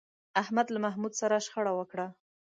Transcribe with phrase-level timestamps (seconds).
[0.41, 2.07] احمد له محمود سره شخړه وکړه.